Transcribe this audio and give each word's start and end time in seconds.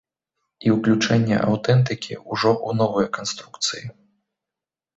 І 0.67 0.71
ўключэнне 0.75 1.37
аўтэнтыкі 1.49 2.19
ўжо 2.31 2.51
ў 2.67 2.81
новыя 2.81 3.07
канструкцыі. 3.21 3.85